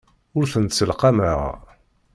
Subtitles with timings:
[0.37, 1.41] Ur tent-sselqameɣ.